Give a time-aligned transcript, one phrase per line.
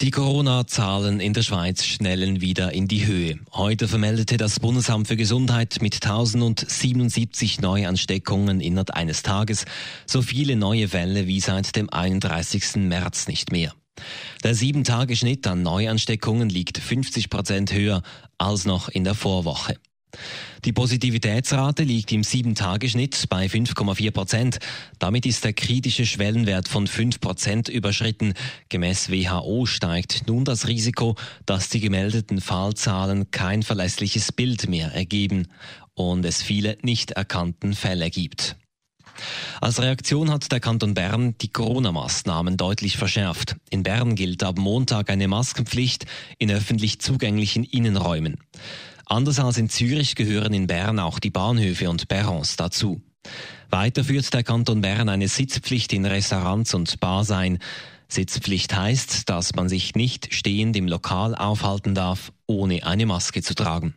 [0.00, 3.38] Die Corona-Zahlen in der Schweiz schnellen wieder in die Höhe.
[3.52, 9.66] Heute vermeldete das Bundesamt für Gesundheit mit 1077 Neuansteckungen innerhalb eines Tages
[10.04, 12.74] so viele neue Fälle wie seit dem 31.
[12.76, 13.72] März nicht mehr.
[14.42, 18.02] Der 7-Tage-Schnitt an Neuansteckungen liegt 50 Prozent höher
[18.36, 19.76] als noch in der Vorwoche.
[20.64, 24.58] Die Positivitätsrate liegt im 7-Tage-Schnitt bei 5,4 Prozent.
[24.98, 28.34] Damit ist der kritische Schwellenwert von 5 Prozent überschritten.
[28.68, 35.48] Gemäß WHO steigt nun das Risiko, dass die gemeldeten Fallzahlen kein verlässliches Bild mehr ergeben
[35.94, 38.56] und es viele nicht erkannten Fälle gibt.
[39.60, 43.56] Als Reaktion hat der Kanton Bern die Corona-Maßnahmen deutlich verschärft.
[43.70, 46.06] In Bern gilt ab Montag eine Maskenpflicht
[46.38, 48.38] in öffentlich zugänglichen Innenräumen.
[49.06, 53.02] Anders als in Zürich gehören in Bern auch die Bahnhöfe und Perrons dazu.
[53.70, 57.58] Weiter führt der Kanton Bern eine Sitzpflicht in Restaurants und Bars ein.
[58.08, 63.54] Sitzpflicht heißt, dass man sich nicht stehend im Lokal aufhalten darf, ohne eine Maske zu
[63.54, 63.94] tragen.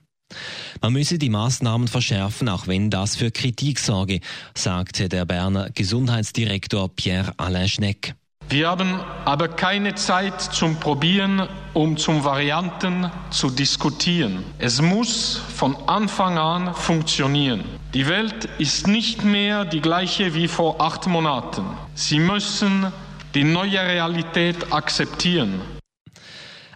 [0.81, 4.19] Man müsse die Maßnahmen verschärfen, auch wenn das für Kritik sorge,
[4.55, 8.15] sagte der Berner Gesundheitsdirektor Pierre-Alain Schneck.
[8.49, 14.45] Wir haben aber keine Zeit zum Probieren, um zum Varianten zu diskutieren.
[14.57, 17.65] Es muss von Anfang an funktionieren.
[17.93, 21.65] Die Welt ist nicht mehr die gleiche wie vor acht Monaten.
[21.93, 22.93] Sie müssen
[23.35, 25.59] die neue Realität akzeptieren.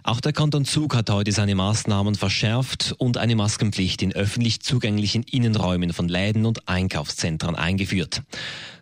[0.04, 5.22] Auch der Kanton Zug hat heute seine Maßnahmen verschärft und eine Maskenpflicht in öffentlich zugänglichen
[5.22, 8.22] Innenräumen von Läden und Einkaufszentren eingeführt.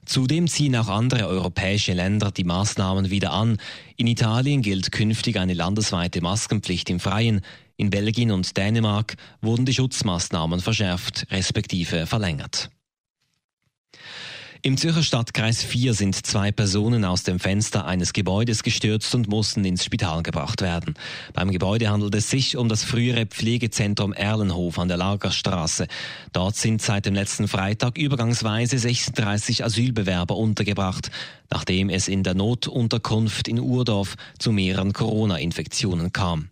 [0.07, 3.59] Zudem ziehen auch andere europäische Länder die Maßnahmen wieder an.
[3.97, 7.43] In Italien gilt künftig eine landesweite Maskenpflicht im Freien.
[7.77, 12.71] In Belgien und Dänemark wurden die Schutzmaßnahmen verschärft respektive verlängert.
[14.62, 19.65] Im Zürcher Stadtkreis 4 sind zwei Personen aus dem Fenster eines Gebäudes gestürzt und mussten
[19.65, 20.97] ins Spital gebracht werden.
[21.32, 25.87] Beim Gebäude handelt es sich um das frühere Pflegezentrum Erlenhof an der Lagerstraße.
[26.34, 31.10] Dort sind seit dem letzten Freitag übergangsweise 36 Asylbewerber untergebracht,
[31.49, 36.50] nachdem es in der Notunterkunft in Urdorf zu mehreren Corona-Infektionen kam.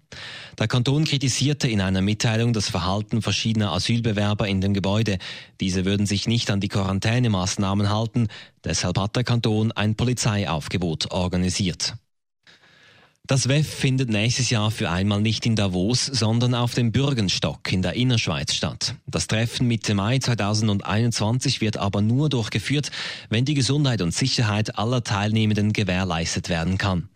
[0.59, 5.19] Der Kanton kritisierte in einer Mitteilung das Verhalten verschiedener Asylbewerber in dem Gebäude.
[5.61, 8.27] Diese würden sich nicht an die Quarantänemaßnahmen halten.
[8.65, 11.95] Deshalb hat der Kanton ein Polizeiaufgebot organisiert.
[13.29, 17.83] Das WEF findet nächstes Jahr für einmal nicht in Davos, sondern auf dem Bürgenstock in
[17.83, 18.95] der Innerschweiz statt.
[19.07, 22.91] Das Treffen Mitte Mai 2021 wird aber nur durchgeführt,
[23.29, 27.11] wenn die Gesundheit und Sicherheit aller Teilnehmenden gewährleistet werden kann.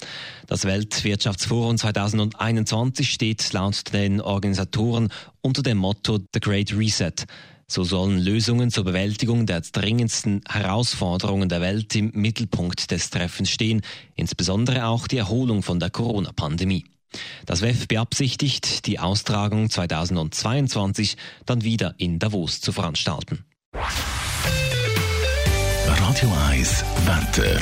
[0.48, 5.08] Das Weltwirtschaftsforum 2021 steht laut den Organisatoren
[5.40, 7.24] unter dem Motto The Great Reset.
[7.72, 13.80] So sollen Lösungen zur Bewältigung der dringendsten Herausforderungen der Welt im Mittelpunkt des Treffens stehen,
[14.14, 16.84] insbesondere auch die Erholung von der Corona-Pandemie.
[17.46, 21.16] Das WEF beabsichtigt, die Austragung 2022
[21.46, 23.42] dann wieder in Davos zu veranstalten.
[25.86, 27.58] Radio 1 Wetter.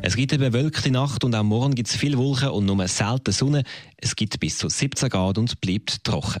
[0.00, 3.32] Es gibt eine bewölkte Nacht und auch morgen gibt es viel Wolken und nur selten
[3.32, 3.64] Sonne.
[3.96, 6.40] Es gibt bis zu 17 Grad und bleibt trocken.